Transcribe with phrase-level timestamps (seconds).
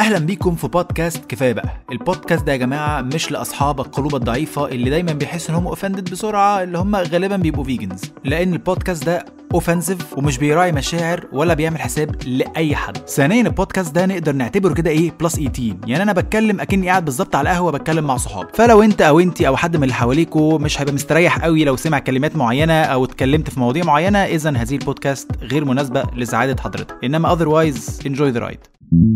[0.00, 1.68] أهلا بيكم في بودكاست كفاية بقى.
[1.92, 6.62] البودكاست ده يا جماعة مش لأصحاب القلوب الضعيفة اللي دايما بيحسوا إن هم offended بسرعة
[6.62, 9.24] اللي هم غالبا بيبقوا vegans لأن البودكاست ده
[9.54, 12.96] offensive ومش بيراعي مشاعر ولا بيعمل حساب لأي حد.
[13.08, 17.36] ثانيا البودكاست ده نقدر نعتبره كده إيه plus 18 يعني أنا بتكلم أكني قاعد بالظبط
[17.36, 18.48] على القهوة بتكلم مع صحابي.
[18.54, 21.98] فلو أنت أو انت أو حد من اللي حواليكوا مش هيبقى مستريح قوي لو سمع
[21.98, 26.96] كلمات معينة أو اتكلمت في مواضيع معينة اذا هذه البودكاست غير مناسبة لسعادة حضرتك.
[27.04, 28.74] إنما otherwise enjoy the ride.
[28.94, 29.08] أهلا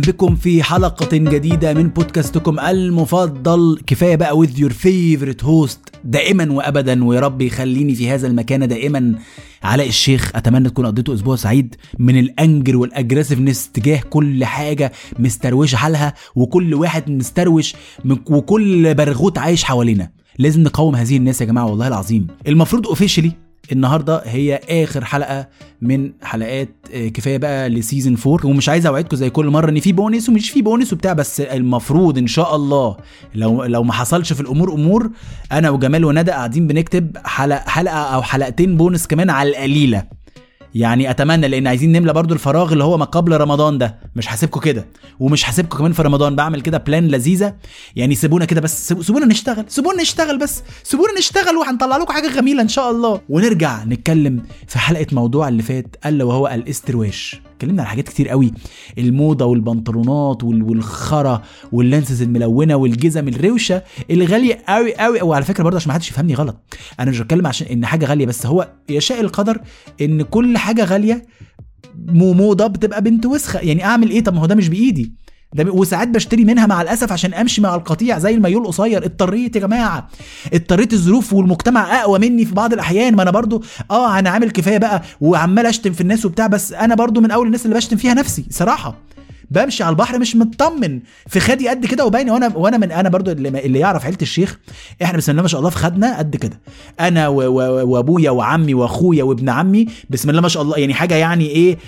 [0.00, 3.80] بكم في حلقة جديدة من بودكاستكم المفضل.
[3.86, 7.04] كفاية بقى with your favorite host دائما وابدا.
[7.04, 9.14] ويا رب يخليني في هذا المكان دائما.
[9.66, 14.92] علاء الشيخ أتمنى تكون قضيتوا أسبوع سعيد من ال anger وال aggressiveness تجاه كل حاجة
[15.18, 17.74] مستروشة حالها وكل واحد مستروش
[18.30, 20.10] وكل برغوت عايش حوالينا.
[20.38, 22.26] لازم نقاوم هذه الناس يا جماعة والله العظيم.
[22.48, 23.32] المفروض officially
[23.72, 25.48] النهارده هي آخر حلقة
[25.82, 29.80] من حلقات آه، كفاية بقى ل season 4 ومش عايز أوعدكم زي كل مرة إن
[29.80, 32.96] في بونس ومش في بونس وبتاع بس المفروض إن شاء الله
[33.34, 35.10] لو لو ما حصلش في الأمور أمور
[35.52, 40.15] أنا وجمال وندى قاعدين بنكتب حلقة حلقة أو حلقتين بونس كمان على القليلة.
[40.76, 43.98] يعني أتمنى لأن عايزين نملى برضو الفراغ اللي هو ما قبل رمضان ده.
[44.16, 44.86] مش هسيبكم كده
[45.20, 46.36] ومش هسيبكم كمان في رمضان.
[46.36, 47.54] بعمل كده plan لذيذة.
[47.96, 52.62] يعني سيبونا كده بس سيبونا نشتغل سيبونا نشتغل بس سيبونا نشتغل وهنطلع لكم حاجة جميلة
[52.62, 53.20] إن شاء الله.
[53.28, 58.52] ونرجع نتكلم في حلقة موضوع اللي فات ألا وهو الاسترواش اتكلمنا على حاجات كتير قوي.
[58.98, 65.22] الموضة والبنطلونات والخرا واللانسز الملونة والجزم الروشة اللي غاليه قوي قوي.
[65.22, 66.56] وعلى فكرة برضه عشان ما حدش يفهمني غلط.
[67.00, 69.60] أنا مش بتكلم عشان إن حاجة غالية بس هو يشاء القدر
[70.00, 71.26] إن كل حاجة غالية
[72.08, 73.60] موضة بتبقى بنت وسخة.
[73.60, 75.12] يعني أعمل إيه؟ طب ما هو ده مش بإيدي.
[75.54, 79.04] ده وساعات بشتري منها مع الأسف عشان أمشي مع القطيع زي المايول القصير.
[79.04, 80.08] اضطريت يا جماعة
[80.54, 83.16] اضطريت الظروف والمجتمع أقوى مني في بعض الأحيان.
[83.16, 86.94] ما أنا برضو آه أنا عامل كفاية بقى وعمال أشتم في الناس وبتاع بس أنا
[86.94, 88.94] برضو من أول الناس اللي بشتم فيها نفسي صراحة.
[89.50, 92.04] بمشي على البحر مش مطمن فخدي قد كده.
[92.04, 94.58] وباين وأنا وأنا من أنا برضو اللي, اللي يعرف عيلة الشيخ
[95.02, 96.60] إحنا بسم الله ما شاء الله فخدنا قد كده.
[97.00, 101.78] أنا وابويا وعمي واخويا وابن عمي بسم الله ما شاء الله يعني حاجة يعني إيه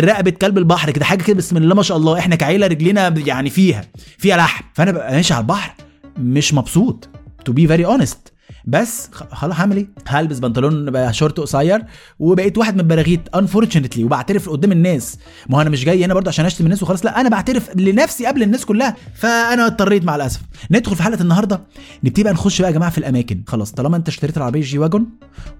[0.00, 3.50] رقبة كلب البحر كده حاجة كده بسم الله ما شاء الله إحنا كعيلة رجلينا يعني
[3.50, 3.84] فيها
[4.18, 4.64] فيها لحم.
[4.74, 5.74] فأنا ماشي على البحر
[6.18, 7.08] مش مبسوط.
[7.44, 8.31] to be very honest
[8.64, 11.82] بس خلاص هعمل إيه؟ هلبس بنطلون بقى شورت قصير
[12.18, 15.18] وبقيت واحد من البراغيث unfortunately وبعترف قدام الناس.
[15.48, 18.26] ما هو أنا مش جاي هنا برضه عشان اشتم الناس وخلاص لا أنا بعترف لنفسي
[18.26, 20.40] قبل الناس كلها فانا اضطريت مع الأسف.
[20.70, 21.60] ندخل في حلقة النهارده.
[22.04, 23.42] نبتدي بقى نخش بقى يا جماعة في الأماكن.
[23.46, 25.06] خلاص طالما انت اشتريت العربية G-Wagon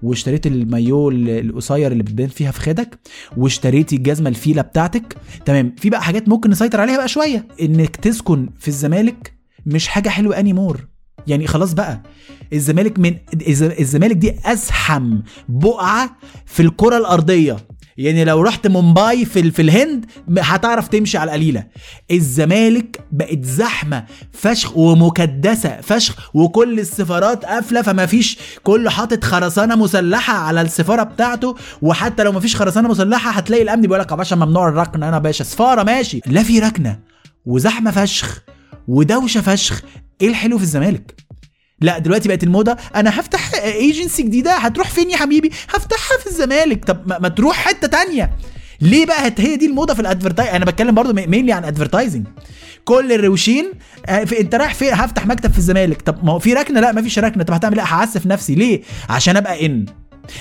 [0.03, 2.99] واشتريت المايو القصير اللي بتبان فيها فخدك
[3.37, 5.15] واشتريتي الجزمة الفيلة بتاعتك
[5.45, 5.75] تمام.
[5.77, 7.47] في بقى حاجات ممكن نسيطر عليها بقى شوية.
[7.61, 9.33] إنك تسكن في الزمالك
[9.65, 10.87] مش حاجة حلوة anymore
[11.27, 12.01] يعني خلاص بقى.
[12.53, 13.15] الزمالك من
[13.61, 15.19] الزمالك دي أزحم
[15.49, 17.57] بقعة في الكرة الأرضية.
[17.97, 20.05] يعني لو رحت مومباي في في الهند
[20.39, 21.63] هتعرف تمشي على القليلة.
[22.11, 30.33] الزمالك بقت زحمة فشخ ومكدسة فشخ وكل السفارات قافلة فما فيش كل حاطط خرسانة مسلحة
[30.33, 31.55] على السفارة بتاعته.
[31.81, 35.19] وحتى لو ما فيش خرسانة مسلحة هتلاقي الأمن بيقول لك يا باشا ممنوع الركن أنا
[35.19, 35.43] باشا.
[35.43, 36.19] سفارة ماشي.
[36.25, 36.99] لا في ركنة.
[37.45, 38.41] وزحمة فشخ
[38.87, 39.81] ودوشة فشخ.
[40.21, 41.15] إيه الحلو في الزمالك؟
[41.81, 46.85] لا دلوقتي بقت الموضة أنا هفتح ايجنسي جديدة هتروح فين يا حبيبي؟ هفتحها في الزمالك.
[46.85, 48.37] طب ما تروح حتة تانية.
[48.81, 52.27] ليه بقى هي دي الموضة في ال advertise أنا بتكلم برضو mainly عن advertising
[52.85, 53.71] كل الروشين
[54.05, 56.01] آه، في أنت رايح فين؟ هفتح مكتب في الزمالك.
[56.01, 57.43] طب ما هو في ركنة؟ لا ما فيش ركنة.
[57.43, 58.55] طب هتعمل إيه؟ هعسف نفسي.
[58.55, 59.85] ليه؟ عشان أبقى in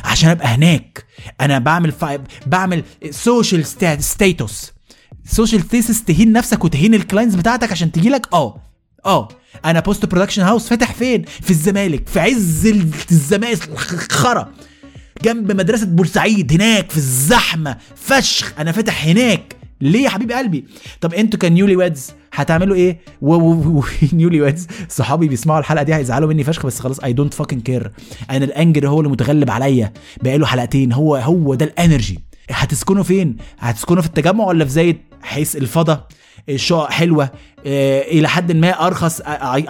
[0.04, 1.04] عشان أبقى هناك.
[1.40, 3.66] أنا بعمل vibe بعمل social
[4.02, 4.72] status
[5.24, 8.71] social status تهين نفسك وتهين ال clients بتاعتك عشان تجي لك آه.
[9.06, 9.28] آه
[9.64, 12.66] أنا post production house فاتح فين؟ في الزمالك في عز
[13.10, 13.78] الزمالك
[14.12, 14.52] خرا
[15.22, 18.52] جنب مدرسة بورسعيد هناك في الزحمة فشخ.
[18.58, 19.56] أنا فاتح هناك.
[19.80, 20.64] ليه يا حبيب قلبي؟
[21.00, 22.98] طب أنتوا ك newly weds هتعملوا إيه؟
[24.12, 27.92] newly weds صحابي بيسمعوا الحلقة دي هيزعلوا مني فشخ بس خلاص I don't fucking care
[28.30, 29.92] أنا ال anger هو اللي متغلب عليا.
[30.22, 30.92] بقاله حلقتين.
[30.92, 32.18] هو هو ده ال energy
[32.50, 36.06] هتسكنوا فين؟ هتسكنوا في التجمع ولا في زايد حيث الفضا؟
[36.48, 37.30] الشقق حلوة.
[37.66, 39.20] آه، إلى حد ما أرخص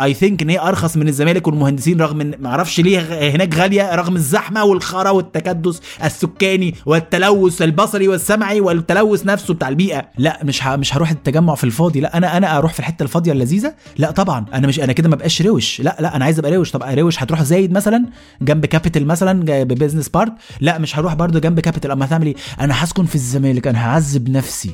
[0.03, 3.95] I think إن هي أرخص من الزمالك والمهندسين رغم ان ما أعرفش ليه هناك غالية
[3.95, 10.05] رغم الزحمة والخرا والتكدس السكاني والتلوث البصري والسمعي والتلوث نفسه بتاع البيئة.
[10.19, 12.01] لا مش مش هروح التجمع في الفاضي.
[12.01, 14.45] لا أنا أنا أروح في الحتة الفاضية اللذيذة؟ لا طبعا.
[14.55, 15.81] أنا مش أنا كده ما بقاش روش.
[15.81, 16.71] لا لا أنا عايز أبقى روش.
[16.71, 18.05] طب روش هتروح زايد مثلا؟
[18.43, 21.91] جنب Capital مثلا ب Business Park؟ لا مش هروح برده جنب Capital.
[21.91, 23.67] أما هتعمل إيه؟ أنا هسكن في الزمالك.
[23.67, 24.71] أنا هعذب نفسي.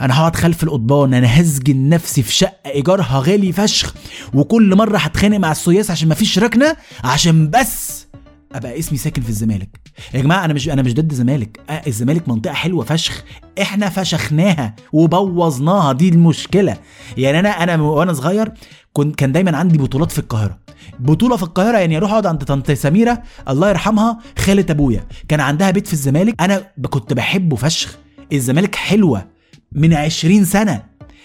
[0.00, 3.94] أنا هقعد خلف القضبان أنا هسجن نفسي في شقة إيجارها غالي فشخ
[4.34, 8.06] وكل مرة هتخانق مع السايس عشان مفيش ركنة عشان بس
[8.52, 9.80] أبقى اسمي ساكن في الزمالك.
[10.14, 11.60] يا جماعة أنا مش أنا مش ضد الزمالك.
[11.70, 13.24] آه الزمالك منطقة حلوة فشخ.
[13.62, 16.76] إحنا فشخناها وبوظناها دي المشكلة.
[17.16, 18.52] يعني أنا أنا وأنا صغير
[18.92, 20.58] كنت كان دايما عندي بطولات في القاهرة.
[20.98, 25.06] بطولة في القاهرة يعني أروح أقعد عند طنط سميرة الله يرحمها خالة أبويا.
[25.28, 27.98] كان عندها بيت في الزمالك أنا كنت بحبه فشخ.
[28.32, 29.37] الزمالك حلوة.
[29.72, 30.82] من 20 سنة.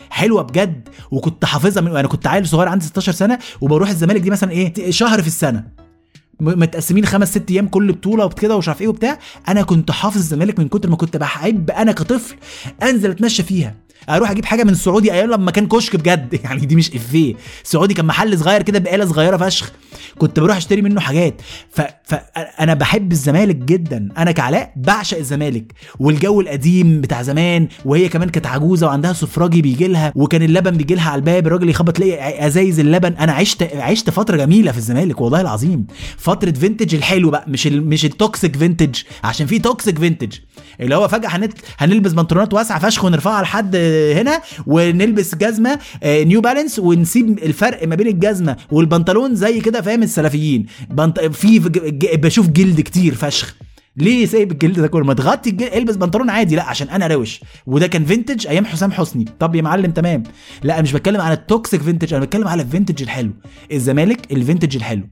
[0.09, 0.89] حلوة بجد.
[1.11, 4.91] وكنت حافظها من أنا كنت عيل صغير عندي 16 سنة وبروح الزمالك دي مثلا إيه
[4.91, 5.63] شهر في السنة.
[6.39, 9.19] متقسمين خمس ست أيام كل بطولة وكده ومش عارف إيه وبتاع.
[9.47, 12.35] أنا كنت حافظ الزمالك من كتر ما كنت بحب أنا كطفل
[12.83, 13.75] أنزل أتمشى فيها.
[14.09, 16.39] أروح أجيب حاجة من السعودي أيام لما كان كشك بجد.
[16.43, 17.35] يعني دي مش افيه.
[17.63, 19.71] السعودي كان محل صغير كده بقاله صغيرة فشخ.
[20.17, 21.41] كنت بروح اشتري منه حاجات.
[21.71, 21.81] ف...
[22.03, 24.09] فانا بحب الزمالك جدا.
[24.17, 25.73] أنا كعلاء بعشق الزمالك.
[25.99, 30.95] والجو القديم بتاع زمان وهي كمان كانت عجوزة وعندها سفراجي بيجي لها وكان اللبن بيجي
[30.95, 31.47] لها على الباب.
[31.47, 33.13] الراجل يخبط لي أزايز اللبن.
[33.13, 35.87] أنا عشت عشت فترة جميلة في الزمالك والله العظيم.
[36.17, 37.89] فترة vintage الحلو بقى مش ال...
[37.89, 40.37] مش ال toxic vintage عشان في toxic vintage
[40.79, 41.53] اللي هو فجأة هنت...
[41.77, 48.07] هنلبس بنطلونات واسعة فشخ ونرفعها لحد هنا ونلبس جزمة New Balance ونسيب الفرق ما بين
[48.07, 50.65] الجزمة والبنطلون زي كده فاهم؟ السلفيين.
[50.89, 51.19] بنط...
[51.19, 51.59] في
[52.17, 53.55] بشوف جلد كتير فشخ.
[53.97, 56.55] ليه سايب الجلد ده كله؟ ما تغطي الجلد البس بنطلون عادي.
[56.55, 57.41] لا عشان أنا روش.
[57.65, 59.25] وده كان vintage أيام حسام حسني.
[59.39, 60.23] طب يا معلم تمام.
[60.63, 63.31] لا مش بتكلم على ال toxic vintage أنا بتكلم على ال vintage الحلو.
[63.71, 65.03] الزمالك ال vintage الحلو.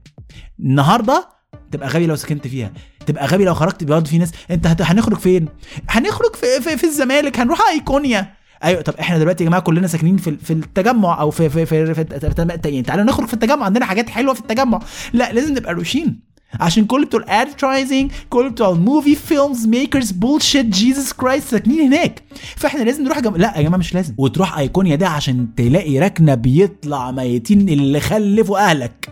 [0.60, 1.28] النهارده
[1.72, 2.72] تبقى غبي لو سكنت فيها.
[3.06, 4.30] تبقى غبي لو خرجت برضه في ناس.
[4.50, 4.66] أنت.
[4.80, 5.48] هنخرج فين؟
[5.88, 7.40] هنخرج في, في, في الزمالك.
[7.40, 8.41] هنروح أيقونيا.
[8.64, 11.94] أيوه طب إحنا دلوقتي يا جماعة كلنا ساكنين في في التجمع أو في في في,
[11.94, 14.80] في, في, يعني تعالوا نخرج في التجمع عندنا حاجات حلوة في التجمع.
[15.12, 16.32] لا لازم نبقى روشين.
[16.60, 21.80] عشان كل بتوع ال advertising كل بتوع ال movie films makers bullshit Jesus Christ ساكنين
[21.80, 22.22] هناك.
[22.56, 23.36] فإحنا لازم نروح جم...
[23.36, 24.14] لا يا جماعة مش لازم.
[24.18, 29.08] وتروح أيقونيا ده عشان تلاقي ركنه بيطلع ميتين اللي خلفوا أهلك.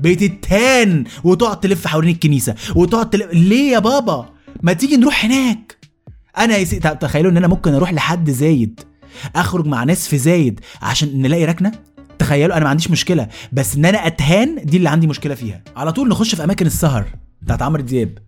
[0.00, 4.26] بتتهان وتقعد تلف حوالين الكنيسة وتقعد تلف ليه يا بابا؟
[4.62, 5.77] ما تيجي نروح هناك.
[6.38, 6.80] أنا يا سي...
[6.80, 8.80] تخيلوا إن أنا ممكن أروح لحد زايد
[9.36, 11.72] أخرج مع ناس في زايد عشان نلاقي ركنة؟
[12.18, 15.62] تخيلوا أنا ما عنديش مشكلة بس إن أنا أتهان دي اللي عندي مشكلة فيها.
[15.76, 17.06] على طول نخش في أماكن السهر
[17.42, 18.18] بتاعت عمرو دياب.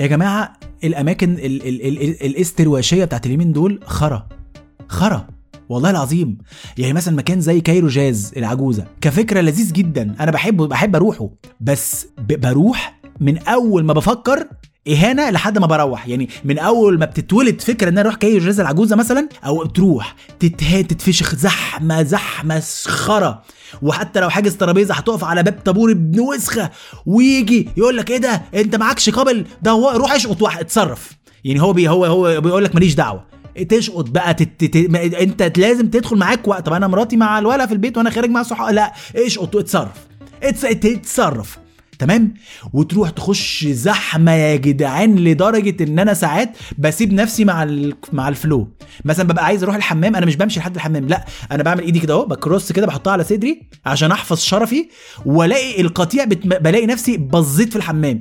[0.00, 0.52] يا جماعة
[0.84, 4.28] الأماكن ال ال ال ال الاسترواشية بتاعت اليمين دول خرا
[4.88, 5.26] خرا
[5.68, 6.38] والله العظيم.
[6.78, 12.06] يعني مثلا مكان زي Cairo Jazz العجوزة كفكرة لذيذ جدا أنا بحبه بحب أروحه بس
[12.18, 14.48] بروح من أول ما بفكر
[14.88, 16.08] إهانة لحد ما بروح.
[16.08, 20.14] يعني من أول ما بتتولد فكرة ان أنا أروح Cairo Jazz العجوزة مثلا أو تروح
[20.40, 23.42] تتهان تتفشخ زحمة زحمة سخرة.
[23.82, 26.70] وحتى لو حاجز ترابيزة هتقف على باب طابور ابن وسخة
[27.06, 31.10] ويجي يقول لك إيه ده؟ أنت معكش couple ده هو روح أشقط واحد اتصرف.
[31.44, 33.24] يعني هو بي هو هو بيقول لك ماليش دعوة.
[33.68, 34.64] تشقط بقى تت...
[34.64, 34.76] تت...
[34.96, 36.66] أنت لازم تدخل معاك وقت.
[36.66, 38.72] طب أنا مراتي مع الولا في البيت وأنا خارج مع صحابي.
[38.72, 39.92] لا اشقط واتصرف.
[40.42, 41.58] اتصرف
[42.00, 42.34] تمام؟
[42.72, 47.64] وتروح تخش زحمة يا جدعان لدرجة إن أنا ساعات بسيب نفسي مع.
[48.12, 48.68] مع الفلو.
[49.04, 52.14] مثلا ببقى عايز أروح الحمام أنا مش بمشي لحد الحمام لأ أنا بعمل إيدي كده
[52.14, 54.88] أهو بكروس كده بحطها على صدري عشان أحفظ شرفي
[55.26, 56.24] وألاقي القطيع.
[56.44, 58.20] بلاقي نفسي بزيت في الحمام.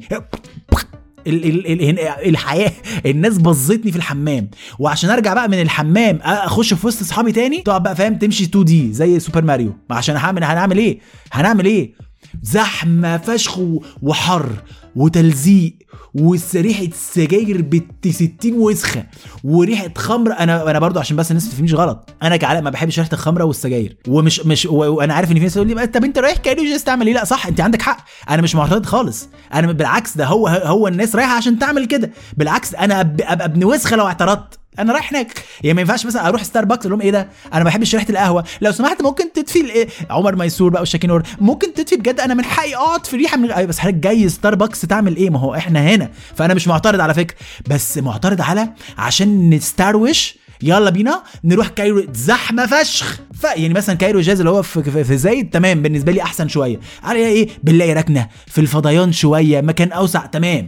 [1.28, 2.00] ال ال ال
[2.30, 2.72] الحياة
[3.06, 4.50] الناس بظتني في الحمام.
[4.80, 8.94] وعشان أرجع بقى من الحمام أخش في وسط أصحابي تاني تقعد بقى فاهم تمشي 2D
[8.94, 9.74] زي Super Mario.
[9.92, 11.00] عشان هعمل هنعمل إيه؟
[11.32, 12.09] هنعمل إيه؟
[12.44, 13.60] زحمة فشخ
[14.02, 14.50] وحر
[14.96, 15.74] وتلزيق
[16.16, 19.04] وريحه السجاير بت 60 وسخة
[19.44, 22.10] وريحة خمر أنا أنا برضو عشان بس الناس ما تفهمنيش غلط.
[22.24, 23.98] أنا كعلاء ما بحبش ريحة الخمرة والسجاير.
[24.08, 27.08] ومش مش وأنا عارف إن في ناس تقول لي طب أنت رايح Cairo Jazz تعمل
[27.08, 28.06] إيه؟ لا صح أنت عندك حق.
[28.30, 29.30] أنا مش معترض خالص.
[29.54, 32.12] أنا بالعكس ده هو هو الناس رايحة عشان تعمل كده.
[32.38, 34.59] بالعكس أنا أبقى ابن وسخة لو اعترضت.
[34.82, 35.44] أنا رايح هناك.
[35.64, 38.44] يعني ما ينفعش مثلا أروح ستاربكس أقول لهم إيه ده؟ أنا ما بحبش ريحة القهوة.
[38.62, 42.20] لو سمحت ممكن تطفي الايه عمر ميسور بقى والشاكينور ممكن تطفي بجد.
[42.20, 45.56] أنا من حقي اقعد في ريحة من بس حضرتك جاي ستاربكس تعمل إيه؟ ما هو
[45.56, 46.10] إحنا هنا.
[46.36, 47.36] فأنا مش معترض على فكرة.
[47.70, 50.36] بس معترض على عشان نستروش.
[50.64, 53.20] يلا بينا نروح كايرو زحمة فشخ.
[53.42, 55.82] ف يعني مثلا كايرو جاز اللي هو في, في زايد تمام.
[55.82, 56.80] بالنسبة لي أحسن شوية.
[57.04, 59.62] على إيه؟ بنلاقي ركنه في الفضيان شوية.
[59.62, 60.68] مكان أوسع تمام.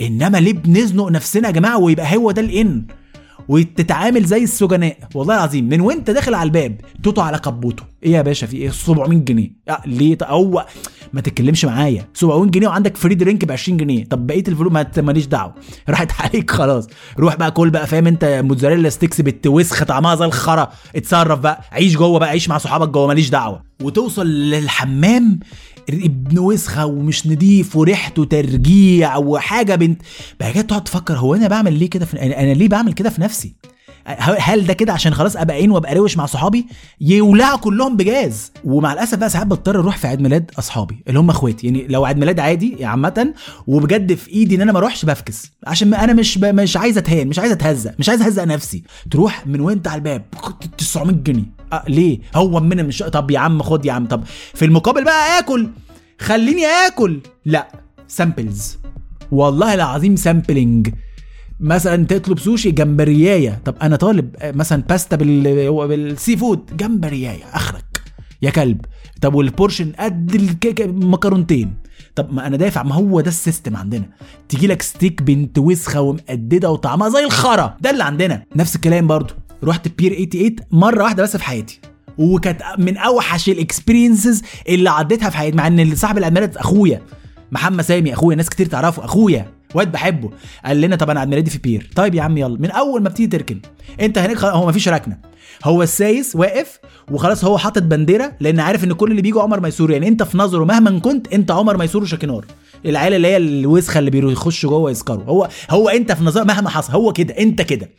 [0.00, 2.82] إنما ليه بنزنق نفسنا يا جماعة؟ ويبقى هو ده ال in
[3.48, 4.96] وتتعامل زي السجناء.
[5.14, 8.70] والله العظيم من وانت داخل على الباب توتو على قبوته إيه يا باشا في إيه؟
[8.70, 9.50] 700 جنيه.
[9.68, 10.66] آه ليه؟ هو
[11.12, 12.08] ما تتكلمش معايا.
[12.14, 14.04] 700 جنيه وعندك free drink ب 20 جنيه.
[14.04, 15.54] طب بقية الفلوس ما ماليش دعوة.
[15.88, 16.86] راحت عليك خلاص.
[17.18, 20.72] روح بقى كل بقى فاهم انت mozzarella sticks بالتوسخه طعمها زي الخرا.
[20.96, 21.60] اتصرف بقى.
[21.72, 23.62] عيش جوه بقى عيش مع صحابك جوه ماليش دعوة.
[23.82, 25.40] وتوصل للحمام
[25.88, 30.02] ابن وسخة ومش نضيف وريحته ترجيع وحاجة بنت.
[30.40, 33.54] كده تقعد تفكر هو أنا بعمل ليه كده في أنا ليه بعمل كده في نفسي؟
[34.38, 36.66] هل ده كده عشان خلاص أبقى عين وأبقى روش مع صحابي؟
[37.00, 38.52] يولعوا كلهم بجاز.
[38.64, 41.66] ومع الأسف بقى ساعات بضطر أروح في عيد ميلاد أصحابي اللي هم إخواتي.
[41.66, 43.34] يعني لو عيد ميلاد عادي عامة
[43.66, 45.52] وبجد في إيدي إن أنا ما أروحش بفكس.
[45.66, 46.38] عشان أنا مش.
[46.38, 48.82] مش عايز أتهان مش عايز أتهزق مش عايز أهزق نفسي.
[49.10, 50.22] تروح من وأنت على الباب
[50.78, 51.55] 900 جنيه.
[51.72, 55.38] أه ليه؟ هو من مش طب يا عم خد يا عم طب في المقابل بقى
[55.38, 55.70] آكل.
[56.20, 57.20] خليني آكل.
[57.44, 57.68] لا
[58.08, 58.78] samples
[59.30, 60.88] والله العظيم sampling
[61.60, 63.60] مثلا تطلب سوشي جمبرياية.
[63.64, 68.02] طب أنا طالب مثلا باستا بال seafood جمبرياية اخرك
[68.42, 68.80] يا كلب.
[69.20, 70.34] طب وال portion قد
[70.80, 71.74] المكرونتين
[72.14, 72.82] طب ما أنا دافع.
[72.82, 74.08] ما هو ده ال system عندنا.
[74.48, 77.76] تيجي لك ستيك بنت وسخة ومقددة وطعمها زي الخرا.
[77.80, 78.44] ده اللي عندنا.
[78.56, 79.34] نفس الكلام برضو.
[79.66, 81.80] رحت Pier 88 مرة واحدة بس في حياتي.
[82.18, 87.02] وكانت من أوحش ال experiences اللي عديتها في حياتي مع إن صاحب العمالات أخويا
[87.52, 90.30] محمد سامي أخويا ناس كتير تعرفه أخويا واد بحبه
[90.64, 93.08] قال لنا طب أنا عيد ميلادي في Pier طيب يا عم يلا من أول ما
[93.08, 93.60] بتيجي تركن
[94.00, 95.16] أنت هناك هو مفيش ركنه
[95.64, 96.78] هو السايس واقف
[97.10, 100.38] وخلاص هو حاطط بنديرة لأن عارف إن كل اللي بيجوا عمر ميسور يعني أنت في
[100.38, 102.44] نظره مهما كنت أنت عمر ميسور وشاكينار.
[102.86, 105.24] العيلة اللي هي الوسخة اللي بيخشوا جوه يسكروا.
[105.24, 107.90] هو هو أنت في نظره مهما حصل هو كده أنت كده.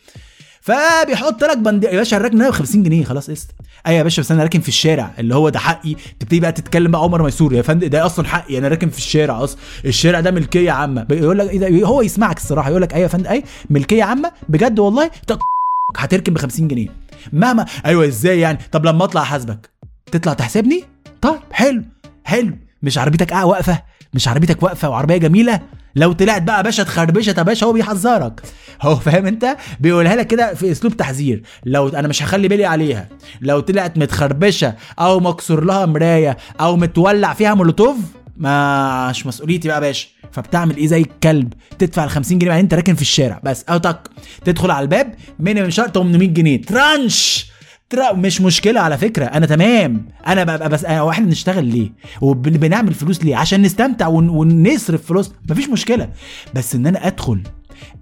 [0.68, 3.48] فبيحط لك بند يا باشا الركنه ب 50 جنيه خلاص قسط
[3.88, 5.96] أيوه يا باشا بس أنا راكن في الشارع اللي هو ده حقي.
[6.20, 7.54] تبتدي بقى تتكلم بقى عمر ميسور.
[7.54, 9.60] يا فندم ده أصلا حقي أنا راكن في الشارع أصلا.
[9.86, 11.04] الشارع ده ملكية عامة.
[11.04, 12.70] بيقول لك إيه هو يسمعك الصراحة.
[12.70, 15.12] يقول لك أيوه يا فندم أي ملكية عامة؟ بجد والله؟
[15.98, 16.88] هتركن ب 50 جنيه.
[17.34, 19.70] مهما أيوه إزاي يعني؟ طب لما أطلع أحاسبك
[20.12, 20.84] تطلع تحسبني؟
[21.22, 21.84] طيب حلو
[22.24, 22.54] حلو.
[22.84, 23.82] مش عربيتك واقفة؟
[24.14, 25.62] مش عربيتك واقفة وعربية جميلة؟
[25.96, 28.42] لو طلعت بقى باشا اتخربشت يا باشا هو بيحذرك.
[28.82, 31.44] هو فاهم انت؟ بيقولها لك كده في اسلوب تحذير.
[31.66, 33.10] لو أنا مش هخلي بالي عليها.
[33.42, 37.98] لو طلعت متخربشة أو مكسور لها مراية أو متولع فيها مولوتوف
[38.38, 40.08] مش مسؤوليتي بقى باشا.
[40.32, 43.40] فبتعمل إيه زي الكلب؟ تدفع ال 50 جنيه بعدين انت راكن في الشارع.
[43.44, 44.00] بس أو تك
[44.46, 46.62] تدخل على الباب من شرط 800 جنيه.
[46.62, 47.48] ترانش!
[47.96, 49.26] مش مشكلة على فكرة.
[49.26, 50.06] أنا تمام.
[50.28, 51.90] أنا ببقى بس أنا وإحنا بنشتغل ليه؟
[52.22, 55.32] وبنعمل فلوس ليه؟ عشان نستمتع ونصرف فلوس.
[55.50, 56.10] مفيش مشكلة.
[56.54, 57.44] بس إن أنا أدخل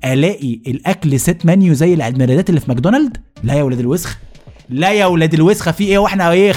[0.06, 4.18] ألاقي الأكل set menu زي الميلادات اللي في ماكدونالد؟ لا يا ولاد الوسخ.
[4.70, 5.72] لا يا ولاد الوسخة.
[5.72, 6.54] في إيه؟ وإحنا إيه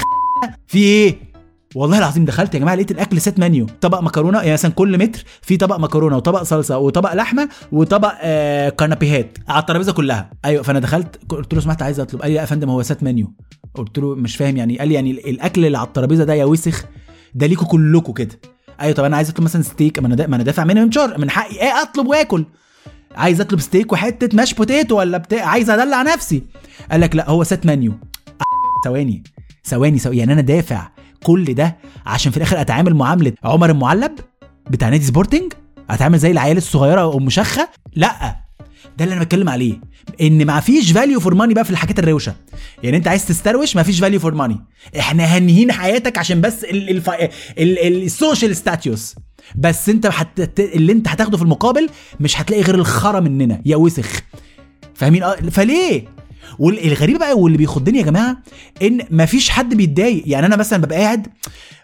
[0.67, 1.28] في إيه؟
[1.75, 5.25] والله العظيم دخلت يا جماعة لقيت الأكل set menu طبق مكرونة يعني مثلا كل متر
[5.43, 10.31] في طبق مكرونة وطبق صلصة وطبق لحمة وطبق آه كنابيهات على الترابيزة كلها.
[10.45, 12.23] أيوه فأنا دخلت قلت له سمحت عايز أطلب.
[12.23, 13.33] قال لي يا فندم هو set menu
[13.75, 16.85] قلت له مش فاهم يعني قال لي يعني الأكل اللي على الترابيزة ده يا وسخ
[17.35, 18.41] ده ليكوا كلكوا كده.
[18.81, 21.19] أيوه طب أنا عايز أطلب مثلا ستيك ما أنا ما أنا دافع منه من شهر
[21.19, 22.45] من حقي إيه أطلب وآكل؟
[23.17, 26.43] عايز أطلب ستيك وحتة mashed potato ولا بتاع؟ عايز أدلع نفسي.
[26.91, 27.93] قال لك لا هو set menu
[28.85, 29.23] ثواني
[29.65, 30.19] ثواني ثواني.
[30.19, 30.89] يعني أنا دافع
[31.25, 34.13] كل ده عشان في الآخر أتعامل معاملة عمر المعلب
[34.71, 35.53] بتاع نادي سبورتنج؟
[35.91, 38.37] أتعامل زي العيال الصغيرة ام شخه لأ.
[38.99, 39.81] ده اللي أنا بتكلم عليه.
[40.21, 42.35] إن ما فيش value for money بقى في الحاجات الروشة.
[42.83, 44.61] يعني أنت عايز تستروش ما فيش value for money
[44.99, 46.67] إحنا هنهين حياتك عشان بس
[47.59, 49.15] ال social status
[49.57, 50.61] بس أنت حت...
[50.61, 51.89] اللي أنت هتاخده في المقابل
[52.21, 53.63] مش هتلاقي غير الخرا مننا.
[53.67, 54.21] يا وسخ.
[54.95, 56.05] فاهمين؟ آه فليه؟
[56.59, 58.37] والغريب بقى واللي بيخضني يا جماعة
[58.83, 60.23] إن مفيش حد بيتضايق.
[60.26, 61.26] يعني أنا مثلا ببقى قاعد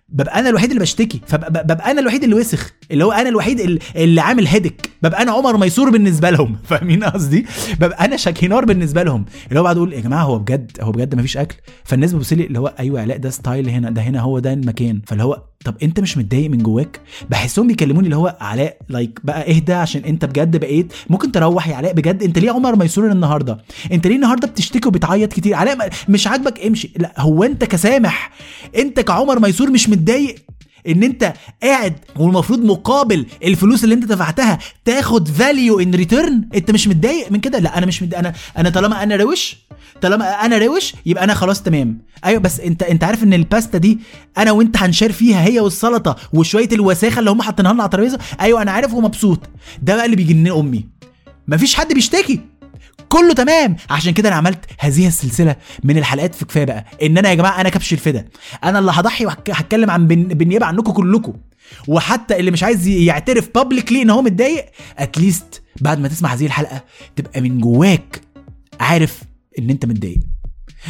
[0.08, 4.20] ببقى أنا الوحيد اللي بشتكي فببقى أنا الوحيد اللي وسخ اللي هو أنا الوحيد اللي
[4.20, 6.56] عامل headache ببقى أنا عمر ميسور بالنسبة لهم.
[6.68, 7.46] فاهمين قصدي؟
[7.80, 9.24] ببقى أنا شاكينار بالنسبة لهم.
[9.48, 12.46] اللي هو بعد أقول يا جماعة هو بجد هو بجد مفيش أكل؟ فالناس بتبص لي
[12.46, 15.02] اللي هو أيوه علاء ده style هنا ده هنا هو ده المكان.
[15.06, 19.50] فاللي هو طب انت مش متضايق من جواك؟ بحسهم بيكلموني اللي هو علاء like بقى
[19.56, 23.58] اهدى عشان انت بجد بقيت ممكن تروح يا علاء بجد؟ انت ليه عمر ميسور النهارده
[23.92, 26.90] انت ليه النهارده بتشتكي وبتعيط كتير؟ علاء مش عاجبك امشي.
[26.96, 28.30] لا هو انت كسامح
[28.76, 30.34] انت كعمر ميسور مش متضايق.
[30.88, 36.88] ان انت قاعد والمفروض مقابل الفلوس اللي انت دفعتها تاخد value in return انت مش
[36.88, 38.18] متضايق من كده؟ لا أنا مش متضايق.
[38.18, 39.56] أنا أنا طالما أنا روش
[40.02, 41.98] طالما أنا روش يبقى أنا خلاص تمام.
[42.24, 43.98] أيوه بس انت انت عارف ان الباستا دي
[44.38, 48.18] أنا وانت هن share فيها هي والسلطة وشوية الوساخة اللي هم حاطينها لنا على الترابيزة؟
[48.40, 49.40] أيوه أنا عارف ومبسوط.
[49.82, 50.84] ده بقى اللي بيجنن أمي.
[51.48, 52.40] مفيش حد بيشتكي.
[53.14, 53.76] كله تمام.
[53.90, 56.84] عشان كده أنا عملت هذه السلسلة من الحلقات في كفاية بقى.
[57.02, 58.24] إن أنا يا جماعة أنا كبش الفدا.
[58.64, 61.32] أنا اللي هضحي وهتكلم عن بالنيابه عنكم كلكم.
[61.88, 64.66] وحتى اللي مش عايز يعترف publicly إن هو متضايق
[64.98, 66.82] at least بعد ما تسمع هذه الحلقة
[67.16, 68.20] تبقى من جواك
[68.80, 69.22] عارف
[69.58, 70.20] إن أنت متضايق.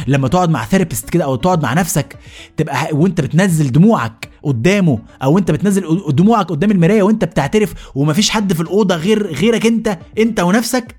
[0.07, 2.17] لما تقعد مع therapist كده أو تقعد مع نفسك
[2.57, 8.53] تبقى وأنت بتنزل دموعك قدامه أو أنت بتنزل دموعك قدام المراية وأنت بتعترف ومفيش حد
[8.53, 10.95] في الأوضة غير غيرك أنت أنت ونفسك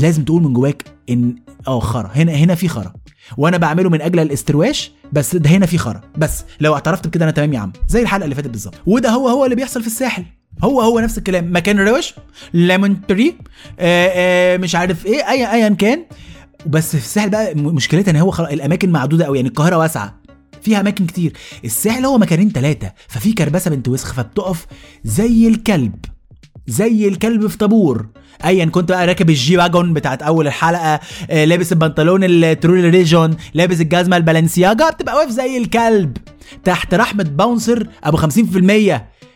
[0.00, 1.36] لازم تقول من جواك ان
[1.68, 2.10] آه خرا.
[2.14, 2.92] هنا هنا في خرا.
[3.36, 6.00] وأنا بعمله من أجل الاسترواش بس ده هنا في خرا.
[6.16, 7.72] بس لو اعترفت بكده أنا تمام يا عم.
[7.88, 8.74] زي الحلقة اللي فاتت بالظبط.
[8.86, 10.24] وده هو هو اللي بيحصل في الساحل.
[10.64, 11.56] هو هو نفس الكلام.
[11.56, 12.14] مكان روش
[12.54, 13.34] Lemon Tree
[13.78, 16.04] آه آه مش عارف إيه ايا أيا كان.
[16.66, 20.22] بس في الساحل بقى مشكلتها إن هو خلاص الأماكن معدودة قوي يعني القاهرة واسعة.
[20.62, 21.32] فيها أماكن كتير.
[21.64, 24.66] الساحل هو مكانين ثلاثة ففي كربسة بنت وسخ فبتقف
[25.04, 25.94] زي الكلب.
[26.66, 28.06] زي الكلب في طابور.
[28.44, 32.84] ايا كنت بقى راكب ال G Wagon بتاعت أول الحلقة آه، لابس البنطلون ال True
[32.90, 36.16] Religion لابس الجزمة ال Balenciaga بتبقى واقف زي الكلب.
[36.64, 38.26] تحت رحمة bouncer أبو 50%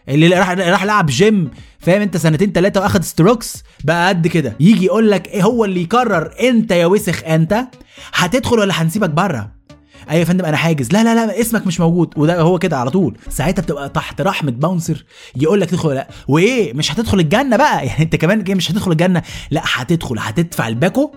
[0.09, 1.51] اللي راح راح لعب جيم.
[1.79, 3.63] فاهم أنت؟ سنتين ثلاثة وأخد steroids.
[3.85, 4.57] بقى قد كده.
[4.61, 7.67] يجي يقول لك إيه هو اللي يقرر أنت يا وسخ أنت؟
[8.15, 9.56] هتدخل ولا هنسيبك بره؟
[10.11, 10.93] أيوه يا فندم أنا حاجز.
[10.93, 12.15] لا لا لا اسمك مش موجود.
[12.17, 13.19] وده هو كده على طول.
[13.29, 15.05] ساعتها بتبقى تحت رحمة bouncer
[15.37, 16.09] يقول لك تدخل لأ.
[16.29, 17.87] وإيه؟ مش هتدخل الجنة بقى.
[17.87, 19.23] يعني أنت كمان إيه مش هتدخل الجنة.
[19.51, 21.11] لأ هتدخل هتدفع الباكو.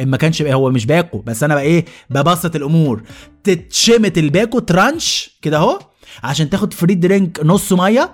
[0.00, 1.18] إن ما كانش هو مش باكو.
[1.18, 3.02] بس أنا بقى إيه ببسط الأمور.
[3.44, 5.78] تتشمت الباكو ترانش كده أهو
[6.24, 8.12] عشان تاخد free drink نص مية.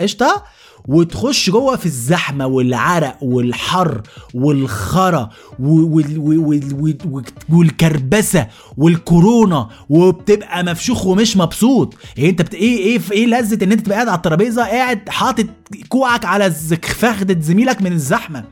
[0.00, 0.44] قشطة.
[0.88, 4.02] وتخش جوه في الزحمة والعرق والحر
[4.34, 6.74] والخرا و- وال- وال- وال-
[7.04, 8.46] وال- والكربسة
[8.76, 11.94] والكورونا وبتبقى مفشوخ ومش مبسوط.
[12.16, 12.54] يعني أنت بت...
[12.54, 15.46] إيه إيه إيه لذة إن أنت تبقى قاعد على الترابيزة قاعد حاطط
[15.88, 16.50] كوعك على
[16.84, 18.44] فخدة زميلك من الزحمة.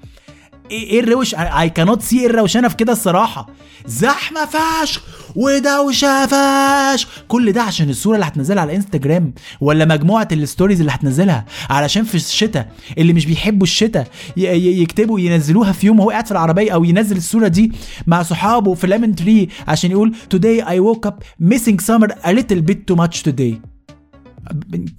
[0.71, 3.47] إيه إيه الروش؟ اي كانوت سي الروشنه في كده الصراحة.
[3.87, 5.03] زحمة فشخ.
[5.37, 7.09] ودوشة فشخ.
[7.29, 12.05] كل ده عشان الصورة اللي هتنزلها على الانستجرام ولا مجموعة ال stories اللي هتنزلها؟ علشان
[12.05, 12.73] في الشتاء.
[12.99, 17.49] اللي مش بيحبوا الشتاء يكتبوا ينزلوها في يوم وهو قاعد في العربية أو ينزل الصورة
[17.49, 17.73] دي
[18.07, 21.15] مع صحابه في Lemon Tree عشان يقول today I woke up
[21.49, 23.55] missing summer a little bit too much today.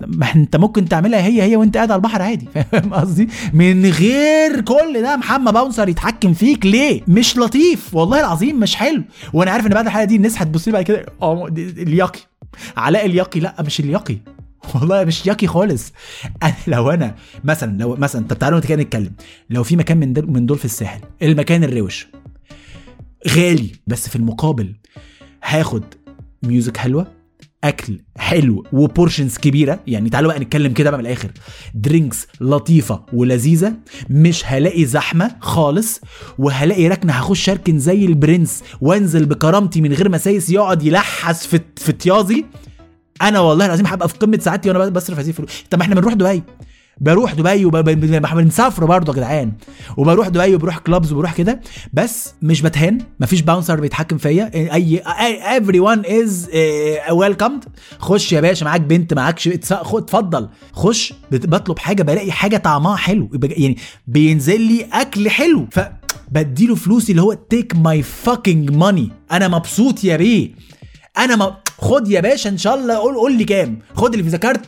[0.08, 2.48] ما انت ممكن تعملها هي هي وانت قاعد على البحر عادي.
[2.72, 7.96] فاهم قصدي؟ من غير كل ده محمد باونسر يتحكم فيك ليه؟ مش لطيف.
[7.96, 9.04] والله العظيم مش حلو.
[9.34, 11.06] وأنا عارف ان بعد الحلقة دي الناس هتبص لي بعد كده
[11.50, 12.20] دي- اليقي.
[12.78, 14.18] علاء اليقي؟ لا مش اليقي.
[14.76, 15.94] والله مش يقي خالص.
[16.44, 19.12] أنا لو أنا مثلا لو مثلا طب تعالوا كده نتكلم.
[19.50, 22.08] لو في مكان من دول من دول في الساحل المكان الروش.
[23.30, 24.76] غالي بس في المقابل
[25.44, 25.84] هاخد
[26.44, 27.08] ميوزك حلوة.
[27.64, 29.80] أكل حلو وبورشنز كبيرة.
[29.88, 31.32] يعني تعالوا بقى نتكلم كده بقى من الآخر.
[31.74, 33.74] drinks لطيفة ولذيذة.
[34.10, 36.02] مش هلاقي زحمة خالص.
[36.38, 38.64] وهلاقي ركنة هخش أركن زي البرنس.
[38.82, 42.46] وأنزل بكرامتي من غير ما سايس يقعد يلحس في في طيازي.
[43.22, 45.64] أنا والله العظيم هبقى في قمة سعادتي وأنا بصرف هذه الفلوس.
[45.70, 46.44] طب إحنا بنروح دبي.
[47.02, 49.52] بروح دبي وبنسافر برضه يا جدعان.
[49.98, 51.62] وبروح دبي وبروح clubs وبروح كده.
[51.94, 52.98] بس مش بتهان.
[53.20, 54.52] مفيش bouncer بيتحكم فيا.
[54.54, 55.04] اي
[55.60, 56.56] every one is
[57.12, 57.66] welcomed
[58.00, 59.48] خش يا باشا معاك بنت معاك ش...
[59.48, 60.50] اتس- خد اتفضل.
[60.74, 63.30] خش بطلب حاجة بلاقي حاجة طعمها حلو.
[63.44, 65.68] يعني بينزل لي أكل حلو.
[65.72, 65.80] ف
[66.32, 70.52] بديله فلوسي اللي هو take my fucking money أنا مبسوط يا بيه
[71.18, 73.80] أنا ما خد يا باشا ان شاء الله قول قول لي كام.
[73.94, 74.66] خد اللي فيزا كارت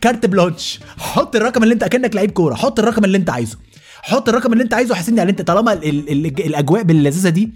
[0.00, 0.80] carte blanche.
[0.98, 2.54] حط الرقم اللي انت اكنك لعيب كورة.
[2.54, 3.58] حط الرقم اللي انت عايزه.
[4.02, 7.50] حط الرقم اللي انت عايزه حاسسني على انت طالما ال ال ال الاجواء باللذيذه دي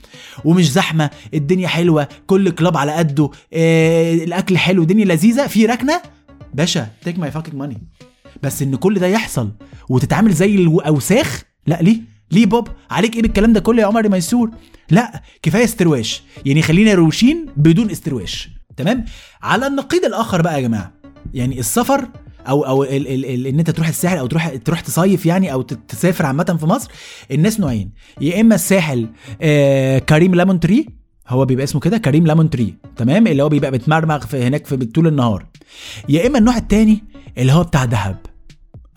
[0.45, 6.03] ومش زحمة الدنيا حلوة كل كلاب على قده آه الأكل حلو الدنيا لذيذة في ركنة
[6.55, 7.83] باشا take my fucking money
[8.43, 9.51] بس إن كل ده يحصل
[9.89, 14.51] وتتعامل زي الأوساخ لا ليه؟ ليه بوب عليك إيه بالكلام ده كله يا عمر ميسور
[14.91, 19.05] لا كفاية استرواش يعني خلينا روشين بدون استرواش تمام؟
[19.43, 20.93] على النقيض الآخر بقى يا جماعة.
[21.35, 22.09] يعني السفر
[22.49, 25.63] أو أو ال ال ال إن أنت تروح الساحل أو تروح تروح تصيف يعني أو
[25.63, 26.91] تسافر عامة في مصر
[27.31, 27.91] الناس نوعين.
[28.21, 29.09] يا إما الساحل
[29.43, 30.87] آه كريم ليمون تري
[31.29, 34.77] هو بيبقى اسمه كده كريم ليمون تري تمام؟ اللي هو بيبقى متمرمغ في هناك في
[34.77, 35.47] طول النهار.
[36.09, 37.05] يا إما النوع التاني
[37.39, 38.17] اللي هو بتاع دهب.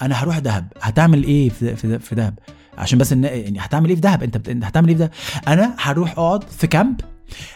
[0.01, 0.73] أنا هروح دهب.
[0.81, 2.39] هتعمل إيه في, في دهب؟
[2.79, 5.11] عشان بس يعني هتعمل إيه في دهب؟ أنت هتعمل إيه في دهب؟
[5.47, 7.01] أنا هروح أقعد في كامب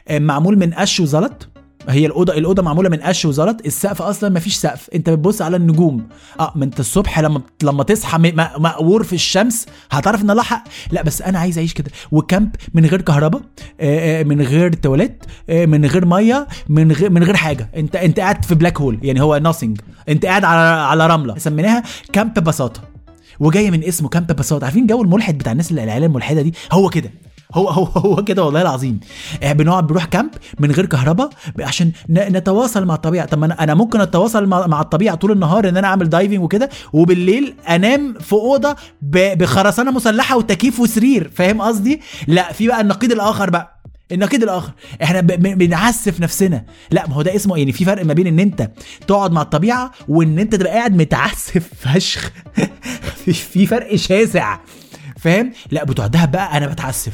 [0.07, 1.49] آه، معمول من قش وزلط.
[1.89, 3.57] هي الاوضه الأوضة معمولة من قش وزلط.
[3.65, 4.89] السقف أصلا ما فيش سقف.
[4.95, 6.07] أنت بتبص على النجوم.
[6.39, 8.17] آه ما أنت الصبح لما لما تصحى
[8.57, 10.63] مقور في الشمس هتعرف إن الله حق.
[10.91, 11.91] لا بس أنا عايز أعيش كده.
[12.11, 13.41] و camp من غير كهرباء
[13.79, 17.69] آه، آه، من غير تواليت من غير مية من غير من غير حاجة.
[17.75, 21.37] انت أنت قاعد في black hole يعني هو nothing أنت قاعد على على رملة.
[21.37, 21.83] سميناها
[22.13, 22.92] camp بساطه
[23.39, 26.89] وجاية من اسمه camp بساطه عارفين جو الملحد بتاع الناس اللي العيال الملحده دي؟ هو
[26.89, 27.11] كده.
[27.53, 28.99] هو هو هو كده والله العظيم.
[29.43, 33.25] آه، بنقعد بنروح camp من غير كهرباء عشان نتواصل مع الطبيعة.
[33.25, 37.55] طب أنا أنا ممكن أتواصل مع, الطبيعة طول النهار إن أنا أعمل دايفنج وكده وبالليل
[37.69, 41.31] أنام في أوضة بخرسانة مسلحة وتكييف وسرير.
[41.35, 43.83] فاهم قصدي؟ لا في بقى النقيض الآخر بقى.
[44.13, 44.71] النقيض الآخر.
[45.03, 46.65] إحنا بنعسف نفسنا.
[46.91, 48.69] لا ما هو ده اسمه يعني في فرق ما بين إن أنت
[49.07, 52.31] تقعد مع الطبيعة وإن أنت تبقى قاعد متعسف فشخ.
[53.25, 54.57] في- في فرق شاسع.
[55.19, 57.13] فاهم؟ لا بتوع دهب بقى أنا بتعسف.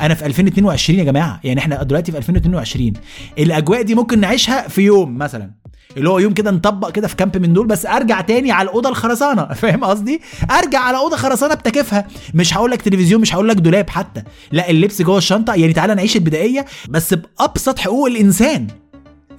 [0.00, 1.40] أنا في 2022 يا جماعة.
[1.44, 2.92] يعني إحنا دلوقتي في 2022
[3.38, 5.50] الأجواء دي ممكن نعيشها في يوم مثلا.
[5.96, 8.88] اللي هو يوم كده نطبق كده في كامب من دول بس أرجع تاني على الأوضة
[8.88, 9.44] الخرسانة.
[9.62, 12.06] فاهم قصدي؟ أرجع على أوضة خرسانة بتكيفها.
[12.34, 14.22] مش هقول لك تلفزيون مش هقول لك دولاب حتى.
[14.52, 15.54] لا اللبس جوه الشنطة.
[15.54, 18.66] يعني تعالى نعيش البدائية بس بأبسط حقوق الإنسان.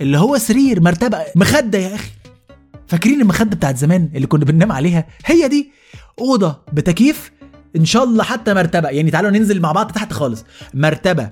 [0.01, 2.09] اللي هو سرير مرتبة مخدة يا أخي.
[2.87, 5.71] فاكرين المخدة بتاعت زمان اللي كنا بننام عليها؟ هي دي.
[6.19, 7.31] أوضة بتكييف
[7.75, 8.89] إن شاء الله حتى مرتبة.
[8.89, 10.45] يعني تعالوا ننزل مع بعض تحت خالص.
[10.73, 11.31] مرتبة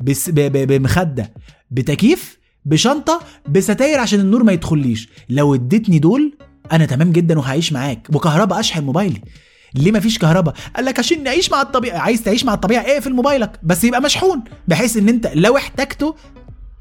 [0.00, 1.32] بس بمخدة
[1.70, 5.08] بتكييف بشنطة بستاير عشان النور ما يدخليش.
[5.28, 6.38] لو اديتني دول
[6.72, 8.08] أنا تمام جدا وهعيش معاك.
[8.14, 9.20] وكهرباء أشحن موبايلي.
[9.74, 11.98] ليه مفيش كهرباء؟ قال لك عشان نعيش مع الطبيعة.
[11.98, 13.60] عايز تعيش مع الطبيعة؟ اقفل موبايلك.
[13.62, 14.44] بس يبقى مشحون.
[14.68, 16.14] بحيث إن أنت لو احتاجته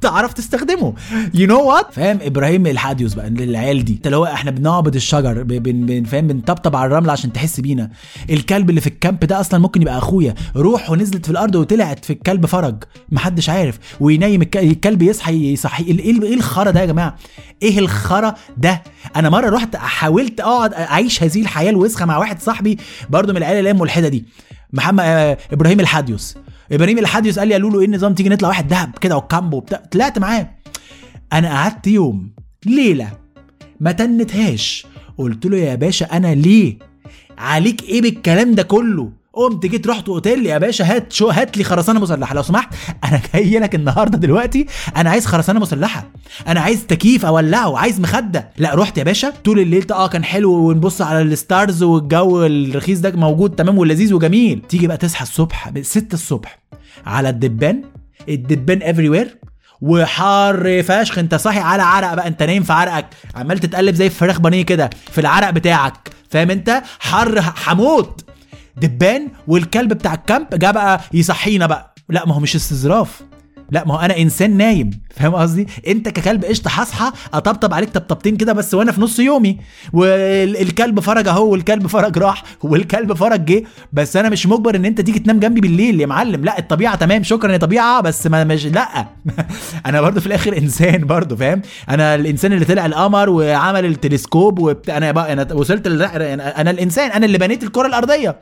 [0.03, 0.93] تعرف تستخدمه.
[1.33, 4.01] you know what فاهم؟ إبراهيم الحاديوس بقى للعيال دي.
[4.05, 7.89] اللي هو إحنا بنعبد الشجر بن بن فاهم؟ بنطبطب على الرمل عشان تحس بينا.
[8.29, 10.35] الكلب اللي في الكامب ده أصلا ممكن يبقى أخويا.
[10.55, 12.83] روح ونزلت في الأرض وطلعت في الكلب فرج.
[13.11, 13.79] محدش عارف.
[13.99, 17.15] وينيم الك- الكلب يصحى يصحي إيه ال- إيه الخرا ده يا جماعة؟
[17.63, 18.83] إيه الخرا ده؟
[19.15, 22.77] أنا مرة رحت حاولت أقعد أعيش هذه الحياة الوسخة مع واحد صاحبي
[23.09, 24.25] برضه من العيله اللي هي الملحده دي.
[24.73, 26.35] محمد آه، إبراهيم الحاديوس.
[26.71, 29.78] إبراهيم الحاديوس قال لي قالوا له إيه النظام؟ تيجي نطلع واحد دهب كده وكامبو وبتاع.
[29.91, 30.49] طلعت معاه.
[31.34, 32.32] أنا قعدت يوم
[32.65, 33.12] ليلة
[33.80, 34.86] ما تنتهاش.
[35.17, 36.78] قلت له يا باشا أنا ليه؟
[37.38, 41.63] عليك إيه بالكلام ده كله؟ قمت جيت رحت أوتيل يا باشا هات شو هات لي
[41.63, 42.35] خرسانة مسلحة.
[42.35, 44.65] لو سمحت أنا جاي لك النهارده دلوقتي.
[44.97, 46.11] أنا عايز خرسانة مسلحة.
[46.47, 48.49] أنا عايز تكييف أولعه عايز مخدة.
[48.57, 49.29] لا رحت يا باشا.
[49.29, 50.53] طول الليل آه كان حلو.
[50.53, 54.61] ونبص على ال stars والجو الرخيص ده موجود تمام ولذيذ وجميل.
[54.69, 56.59] تيجي بقى تصحى الصبح 6 الصبح
[57.05, 57.83] على الدبان.
[58.29, 59.38] الدبان everywhere
[59.81, 61.17] وحر فشخ.
[61.17, 62.27] أنت صاحي على عرق بقى.
[62.27, 63.05] أنت نايم في عرقك.
[63.35, 66.09] عمال تتقلب زي الفراخ بانيه كده في العرق بتاعك.
[66.29, 68.22] فاهم أنت؟ حر هموت
[68.77, 71.95] دبان والكلب بتاع الكامب جه بقى يصحينا بقى.
[72.09, 73.21] لا ما هو مش استظراف.
[73.73, 78.38] لا ما هو أنا إنسان نايم فاهم قصدي؟ أنت ككلب قشطة هصحى أطبطب عليك طبطبتين
[78.38, 79.57] كده بس وأنا في نص يومي.
[79.93, 85.01] والكلب فرج أهو والكلب فرج راح والكلب فرج جه بس أنا مش مجبر إن أنت
[85.01, 86.45] تيجي تنام جنبي بالليل يا معلم.
[86.45, 88.88] لا الطبيعة تمام شكرا يا طبيعة بس ما مش لا.
[89.86, 94.97] أنا برضو في الآخر إنسان برضو فاهم؟ أنا الإنسان اللي طلع القمر وعمل التلسكوب وبتاع
[94.97, 98.39] أنا بقى أنا وصلت ال- أنا الإنسان أنا اللي بنيت الكرة الأرضية.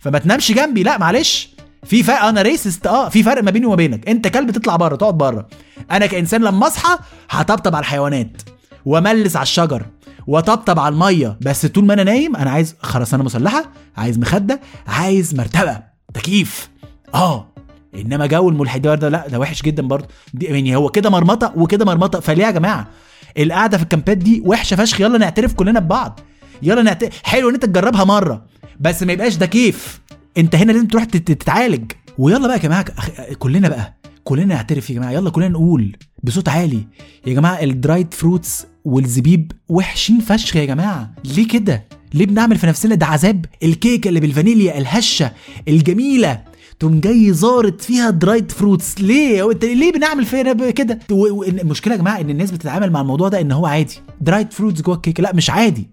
[0.00, 1.52] فما تنامش جنبي لا معلش.
[1.86, 4.08] في فرق أنا ريسست آه في فرق ما بيني وما بينك.
[4.08, 5.48] أنت كلب تطلع بره تقعد بره.
[5.90, 6.98] أنا كإنسان لما أصحى
[7.30, 8.42] هطبطب على الحيوانات
[8.84, 9.86] وأملس على الشجر
[10.26, 11.38] وطبطب على المية.
[11.40, 13.64] بس طول ما أنا نايم أنا عايز خرسانه مسلحة
[13.96, 15.78] عايز مخدة عايز مرتبة
[16.14, 16.70] تكييف.
[17.14, 17.48] آه
[17.94, 20.06] إنما جو الملحدين ده لا ده وحش جدا برضه.
[20.40, 22.20] يعني هو كده مرمطة وكده مرمطة.
[22.20, 22.86] فليه يا جماعة؟
[23.38, 25.00] القعدة في الكامبات دي وحشة فشخ.
[25.00, 26.20] يلا نعترف كلنا ببعض.
[26.62, 28.44] يلا نعترف حلو إن أنت تجربها مرة
[28.80, 30.00] بس ما يبقاش ده كيف
[30.38, 31.92] انت هنا لازم تروح تت- تتعالج.
[32.18, 32.84] ويلا بقى يا جماعة
[33.38, 35.10] كلنا بقى كلنا نعترف يا جماعة.
[35.10, 36.86] يلا كلنا نقول بصوت عالي.
[37.26, 41.14] يا جماعة ال dried fruits والزبيب وحشين فشخ يا جماعة.
[41.24, 45.32] ليه كده؟ ليه بنعمل في نفسنا ده عذاب؟ الكيكة اللي بالفانيليا الهشة
[45.68, 46.40] الجميلة
[46.80, 50.98] تقوم جاي زارت فيها dried fruits ليه؟ انت ليه بنعمل فينا كده؟
[51.48, 53.94] المشكلة يا جماعة إن الناس بتتعامل مع الموضوع ده إن هو عادي.
[54.20, 55.88] dried fruits جوه الكيكة لا مش عادي.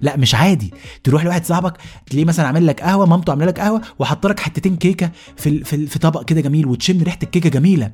[0.00, 0.74] لا مش عادي.
[1.04, 1.72] تروح لواحد صاحبك
[2.10, 5.86] تلاقيه مثلا عامل لك قهوة مامته عاملة لك قهوة وحاطه لك حتتين كيكة في في,
[5.86, 7.92] في طبق كده جميل وتشم ريحة الكيكة جميلة.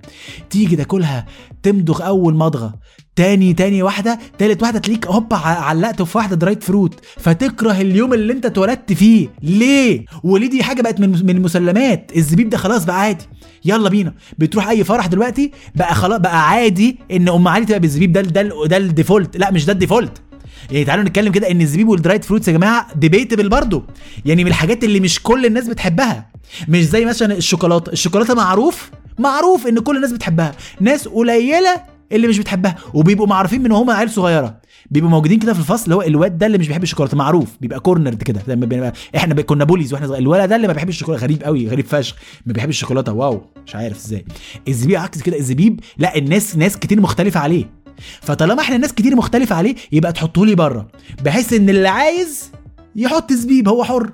[0.51, 1.27] تيجي تاكلها
[1.63, 2.75] تمضغ أول مضغة
[3.17, 8.33] تاني تاني واحدة تالت واحدة تلاقيك هوبا علقت في واحدة dried fruit فتكره اليوم اللي
[8.33, 9.29] انت اتولدت فيه.
[9.43, 12.13] ليه؟ وليه دي حاجة بقت من المسلمات.
[12.17, 13.25] الزبيب ده خلاص بقى عادي.
[13.65, 14.15] يلا بينا.
[14.39, 18.13] بتروح أي فرح دلوقتي بقى خلاص بقى عادي إن أم علي تبقى بالزبيب.
[18.13, 20.23] ده ده ده ال default لا مش ده ال default
[20.71, 23.85] يعني تعالوا نتكلم كده إن الزبيب وال dried fruits يا جماعة debatable برضه
[24.25, 26.31] يعني من الحاجات اللي مش كل الناس بتحبها.
[26.69, 30.53] مش زي مثلا الشوكولاته الشوكولاتة معروف معروف إن كل الناس بتحبها.
[30.81, 34.63] ناس قليلة اللي مش بتحبها وبيبقوا معروفين من وهم عيال صغيرة.
[34.91, 37.49] بيبقوا موجودين كده في الفصل اللي هو الواد ده اللي مش بيحب الشوكولاتة معروف.
[37.61, 38.43] بيبقى cornered كده.
[38.49, 40.27] لما إحنا كنا bullies وإحنا صغيرين.
[40.27, 42.17] الولد ده اللي ما بيحبش الشوكولاتة غريب قوي غريب فشخ.
[42.47, 43.43] ما بيحبش الشوكولاتة wow.
[43.67, 44.25] مش عارف إزاي.
[44.69, 45.37] الزبيب عكس كده.
[45.37, 47.82] الزبيب لا الناس ناس كتير مختلفة عليه.
[48.23, 50.89] فطالما إحنا ناس كتير مختلفة عليه يبقى تحطه لي بره.
[51.25, 52.51] بحيث إن اللي عايز
[52.97, 54.11] يحط زبيب هو حر.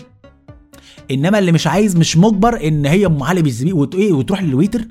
[1.10, 4.84] إنما اللي مش عايز مش مجبر إن هي أم علي بالزبيب إيه وتروح للويتر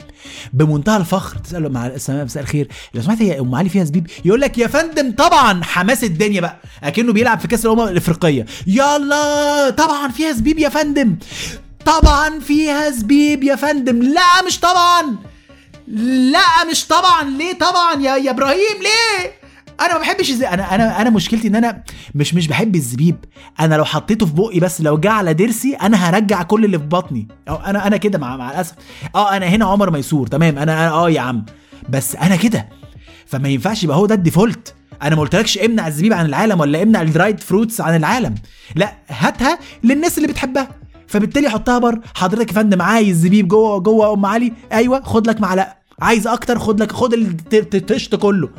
[0.54, 1.38] بمنتهى الفخر.
[1.38, 2.67] تساله مع مساء الخير.
[2.93, 6.58] لو سمحت هي أم علي فيها زبيب؟ يقول لك يا فندم طبعا حماس الدنيا بقى.
[6.84, 8.45] أكنه بيلعب في كأس الأمم الإفريقية.
[8.67, 11.15] يلا طبعا فيها زبيب يا فندم.
[11.86, 14.02] طبعا فيها زبيب يا فندم.
[14.02, 15.17] لا مش طبعا.
[15.88, 17.23] لا مش طبعا.
[17.23, 19.32] ليه طبعا يا يا إبراهيم؟ ليه؟
[19.82, 21.84] أنا ما بحبش الزبيب أنا أنا أنا مشكلتي إن أنا
[22.15, 23.15] مش مش بحب الزبيب.
[23.60, 26.86] أنا لو حطيته في بقي بس لو جه على ضرسي أنا هرجع كل اللي في
[26.86, 27.28] بطني.
[27.50, 28.73] أو أنا أنا كده مع مع الأسف.
[29.15, 30.28] آه أنا هنا عمر ميسور.
[30.28, 30.58] تمام.
[30.58, 31.45] أنا آه يا عم.
[31.89, 32.69] بس أنا كده.
[33.26, 34.74] فما ينفعش يبقى هو ده ال default.
[35.04, 38.36] أنا ما قلتلكش امنع الزبيب عن العالم ولا امنع ال dried fruits عن العالم.
[38.76, 40.67] لا هاتها للناس اللي بتحبها.
[41.08, 42.00] فبالتالي حطها بره.
[42.15, 45.76] حضرتك يا فندم عايز زبيب جوه جوه أم علي؟ أيوه خد لك معلقة.
[46.02, 47.13] عايز أكتر؟ خد لك خد
[47.54, 48.50] التشت كله.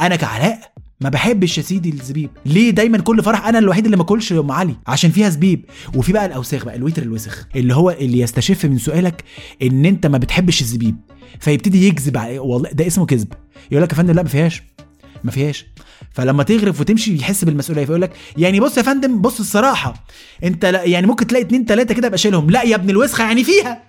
[0.00, 2.30] أنا كعلاء ما بحبش يا سيدي الزبيب.
[2.46, 5.64] ليه دايما كل فرح أنا الوحيد اللي ما أكلش أم علي؟ عشان فيها زبيب.
[5.94, 9.24] وفي بقى الأوساخ بقى الويتر الوسخ اللي هو اللي يستشف من سؤالك
[9.62, 10.96] إن أنت ما بتحبش الزبيب.
[11.40, 13.32] فيبتدي يكذب والله ده اسمه كذب.
[13.70, 14.62] يقول لك يا فندم لا ما فيهاش.
[15.24, 15.66] ما فيهاش.
[16.12, 19.94] فلما تغرف وتمشي يحس بالمسؤولية فيقول لك يعني بص يا فندم بص الصراحة
[20.44, 23.82] انت يعني ممكن تلاقي اتنين تلاتة كده ابقى شيلهم لا يا ابن الوسخة يعني فيها.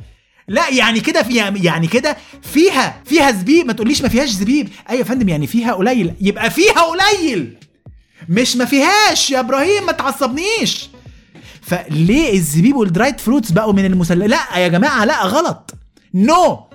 [0.47, 3.65] لا يعني كده فيها يعني كده فيها فيها زبيب.
[3.67, 4.69] ما تقوليش ما فيهاش زبيب.
[4.89, 6.13] أيوه يا فندم يعني فيها قليل.
[6.21, 7.54] يبقى فيها قليل.
[8.30, 10.89] مش ما فيهاش يا إبراهيم ما تعصبنيش.
[11.62, 15.71] فليه الزبيب وال dried fruits بقوا من المسلمات لا يا جماعة لا غلط.
[16.13, 16.72] no no.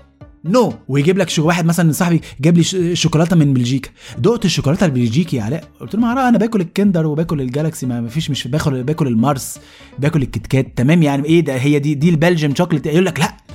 [0.49, 0.75] no no.
[0.89, 5.65] ويجيب لك واحد مثلا صاحبي جاب لي شوكولاتة من بلجيكا دقت الشوكولاتة البلجيكي يا علاء
[5.81, 9.59] قلت له أنا باكل الكندر وباكل الجالكسي ما فيش مش باكل باكل المارس
[9.99, 13.48] باكل الكيت تمام يعني إيه ده هي دي دي ال Belgium chocolate يقول لك لا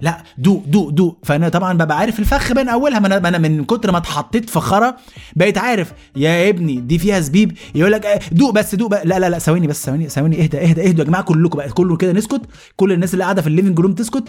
[0.00, 3.92] لا دوق دوق دوق فأنا طبعا ببقى عارف الفخ بين أولها ما أنا من كتر
[3.92, 4.96] ما اتحطيت فخه
[5.36, 9.18] بقيت عارف يا ابني دي فيها زبيب يقول لك آه، دوق بس دوق بقى لا
[9.18, 12.12] لا لا ثواني بس ثواني ثواني اهدى اهدى اهدى يا جماعة كلكم بقى كله كده
[12.12, 12.40] نسكت
[12.76, 14.24] كل الناس اللي قاعدة في ال living room تسكت.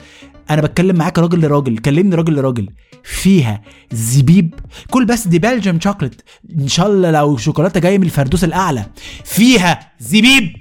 [0.49, 2.69] أنا بتكلم معاك راجل لراجل كلمني راجل لراجل.
[3.03, 4.53] فيها زبيب
[4.89, 6.21] كل بس دي Belgium chocolate
[6.59, 8.85] إن شاء الله لو شوكولاتة جاية من الفردوس الأعلى.
[9.25, 10.55] فيها زبيب.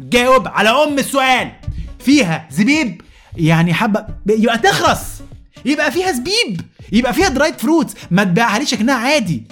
[0.00, 1.52] جاوب على أم السؤال.
[1.98, 3.02] فيها زبيب.
[3.38, 5.22] يعني حبه يبقى تخرس.
[5.64, 6.60] يبقى فيها زبيب.
[6.92, 9.42] يبقى فيها dried fruits ما تبيعهاليش كانها عادي.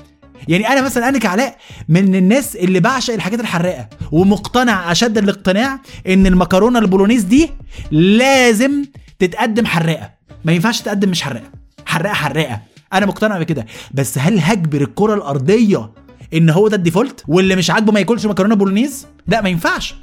[0.49, 1.57] يعني أنا مثلا أنا كعلاء
[1.88, 7.51] من الناس اللي بعشق الحاجات الحراقة ومقتنع أشد الاقتناع إن المكرونة البولونيز دي
[7.90, 8.85] لازم
[9.18, 10.11] تتقدم حراقة.
[10.44, 11.51] ما ينفعش تقدم مش حراقة.
[11.87, 12.61] حراقة حراقة.
[12.92, 13.66] أنا مقتنع بكده.
[13.94, 15.90] بس هل هجبر الكرة الأرضية
[16.35, 19.94] إن هو ده ال default؟ واللي مش عاجبه ما ياكلش مكرونة بولونيز؟ لا ما ينفعش.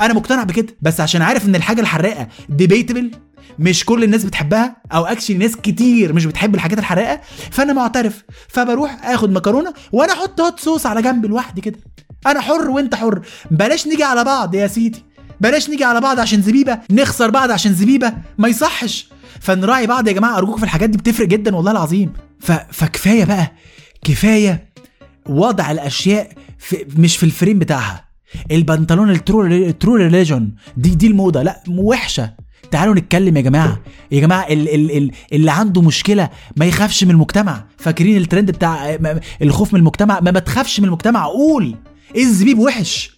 [0.00, 3.10] أنا مقتنع بكده بس عشان عارف ان الحاجة الحراقة debatable
[3.58, 8.98] مش كل الناس بتحبها أو actually ناس كتير مش بتحب الحاجات الحراقة فانا معترف فبروح
[9.04, 11.78] اخد مكرونة وأنا أحط hot sauce على جنب لوحدي كده.
[12.26, 13.20] أنا حر وانت حر.
[13.50, 15.04] بلاش نيجي على بعض يا سيدي.
[15.40, 16.78] بلاش نيجي على بعض عشان زبيبة.
[16.90, 18.12] نخسر بعض عشان زبيبة.
[18.38, 19.08] ما يصحش.
[19.40, 22.12] فنراعي بعض يا جماعة أرجوكم في الحاجات دي بتفرق جدا والله العظيم.
[22.40, 22.52] ف...
[22.52, 23.52] فكفاية بقى.
[24.04, 24.70] كفاية
[25.28, 28.09] وضع الأشياء في مش في ال frame بتاعها.
[28.50, 31.42] البنطلون ال true ال True Religion دي دي الموضة.
[31.42, 32.34] لا وحشة.
[32.70, 33.80] تعالوا نتكلم يا جماعة.
[34.12, 37.64] يا جماعة ال ال ال اللي عنده مشكلة ما يخافش من المجتمع.
[37.78, 38.98] فاكرين الترند بتاع
[39.42, 41.24] الخوف من المجتمع؟ ما ما تخافش من المجتمع.
[41.26, 41.76] قول.
[42.16, 43.10] الزبيب وحش.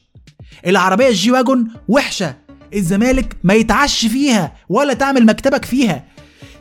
[0.67, 2.35] العربية ال G-Wagon وحشة.
[2.75, 6.05] الزمالك ما يتعش فيها ولا تعمل مكتبك فيها.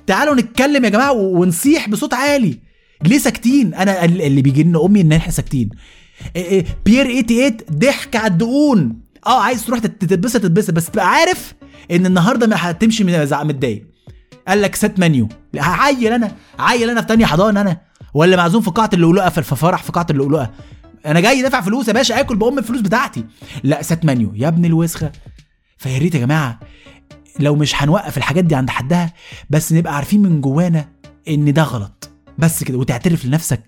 [0.08, 2.60] تعالوا نتكلم يا جماعة ونصيح بصوت عالي.
[3.06, 5.70] ليه ساكتين؟ أنا اللي بيجي لنا أمي إن إحنا ساكتين.
[6.86, 9.00] بير 88 ضحك على الدقون.
[9.28, 10.72] آه عايز تروح تتبسط تتبسط.
[10.72, 11.54] بس تبقى عارف
[11.92, 13.88] إن النهارده ما هتمشي متضايق.
[14.48, 17.82] قال لك سيت منيو عيل أنا عيل أنا في تانية حضانه أنا.
[18.14, 20.50] ولا معزوم في قاعة اللؤلؤه في فرح في قاعة اللؤلؤه
[21.06, 23.26] أنا جاي دافع فلوس يا باشا آكل بام الفلوس بتاعتي.
[23.64, 25.12] لا set menu يا ابن الوسخة.
[25.78, 26.60] فيا ريت يا جماعة
[27.40, 29.14] لو مش هنوقف الحاجات دي عند حدها
[29.50, 30.86] بس نبقى عارفين من جوانا
[31.28, 32.11] إن ده غلط.
[32.42, 33.62] بس كده وتعترف لنفسك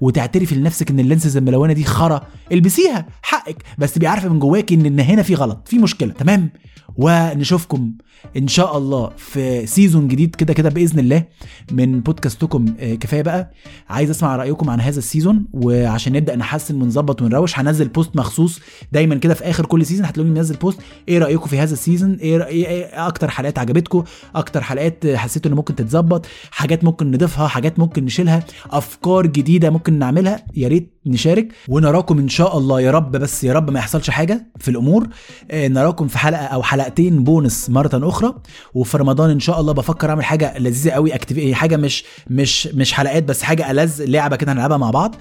[0.00, 2.26] وتعترف لنفسك إن ال lenses الملونة دي خرا.
[2.52, 6.50] البسيها حقك بس تبقي عارفه من جواك إن هنا في غلط في مشكلة تمام؟
[6.96, 7.92] ونشوفكم
[8.36, 11.24] إن شاء الله في season جديد كده كده بإذن الله
[11.72, 12.66] من بودكاستكم.
[12.80, 13.50] آه، كفاية بقى.
[13.88, 17.58] عايز أسمع رأيكم عن هذا ال season وعشان نبدأ نحسن ونظبط ونروش.
[17.58, 18.60] هنزل post مخصوص
[18.92, 20.78] دايما كده في آخر كل season هتلاقوني منزل post
[21.08, 25.50] إيه رأيكم في هذا ال season إيه, إيه, إيه أكتر حلقات عجبتكم؟ أكتر حلقات حسيتوا
[25.50, 30.94] إن ممكن تتظبط؟ حاجات ممكن نضيفها حاجات ممكن نشيلها؟ أفكار جديدة ممكن نعملها؟ يا ريت
[31.06, 32.80] نشارك ونراكم إن شاء الله.
[32.80, 35.08] يا رب بس يا رب ما يحصلش حاجة في الأمور.
[35.50, 38.34] آه، نراكم في حلقة أو حلقتين بونس مرة أخرى.
[38.74, 42.92] وفي رمضان إن شاء الله بفكر أعمل حاجة لذيذة قوي active حاجة مش مش مش
[42.92, 45.14] حلقات بس حاجة ألذ لعبة كده هنلعبها مع بعض.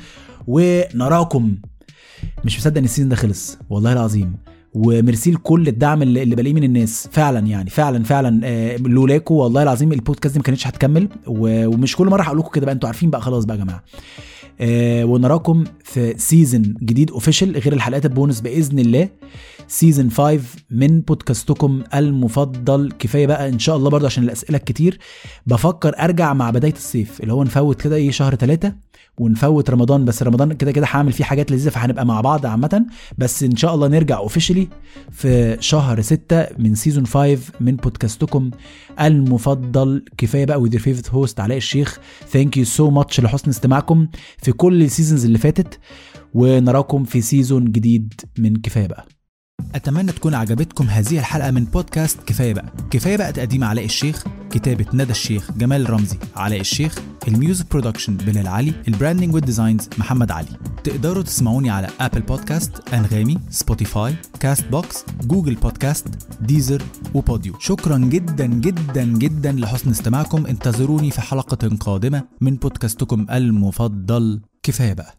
[0.48, 1.56] ونراكم.
[2.46, 4.36] مش مصدق إن ال season ده خلص والله العظيم.
[4.74, 7.08] وميرسي لكل الدعم اللي, اللي بلاقيه من الناس.
[7.12, 11.10] فعلا يعني فعلا فعلا آه لولاكو والله العظيم البودكاست دي ما كانتش هتكمل.
[11.28, 13.84] ومش كل مرة هقول لكم كده بقى أنتوا عارفين بقى خلاص بقى يا جماعة.
[14.62, 19.10] آه ونراكم في season جديد official غير الحلقات البونس بإذن الله.
[19.72, 20.40] season 5
[20.72, 22.92] من بودكاستكم المفضل.
[23.00, 25.00] كفاية بقى إن شاء الله برضه عشان الأسئلة الكتير
[25.48, 28.76] بفكر أرجع مع بداية الصيف اللي هو نفوت كده إيه شهر ثلاثة
[29.18, 30.06] ونفوت رمضان.
[30.06, 32.86] بس رمضان كده كده هعمل فيه حاجات لذيذة فهنبقى مع بعض عامة.
[33.18, 34.68] بس إن شاء الله نرجع officially
[35.12, 38.52] في شهر 6 من season 5 من بودكاستكم
[39.02, 40.06] المفضل.
[40.18, 42.00] كفاية بقى with your host علاء الشيخ.
[42.30, 44.08] thank you so much لحسن استماعكم
[44.44, 45.80] في كل ال seasons اللي فاتت.
[46.34, 49.19] ونراكم في season جديد من كفاية بقى.
[49.76, 52.74] أتمنى تكون عجبتكم هذه الحلقة من بودكاست كفاية بقى.
[52.92, 58.18] كفاية بقى تقديم علاء الشيخ كتابة ندى الشيخ جمال رمزي علاء الشيخ ال music production
[58.18, 60.48] بلال علي ال branding وال designs محمد علي.
[60.84, 66.08] تقدروا تسمعوني على Apple Podcasts أنغامي Spotify Castbox Google Podcasts Deezer
[66.42, 66.84] و
[67.14, 67.60] Podeo.
[67.60, 70.46] شكرا جدا جدا جدا لحسن استماعكم.
[70.46, 74.42] انتظروني في حلقة قادمة من بودكاستكم المفضل.
[74.64, 75.19] كفاية بقى.